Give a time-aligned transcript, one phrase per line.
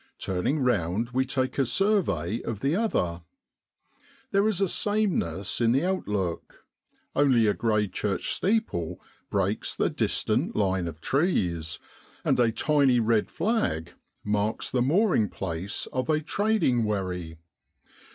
[0.17, 3.21] Turning round we take a survey of the other.
[4.31, 6.65] There is a sameness in the outlook;
[7.15, 11.77] only a grey church steeple breaks the distant line of trees,
[12.25, 13.93] and a tiny red flag
[14.23, 17.37] marks the mooring place of a trading wherry.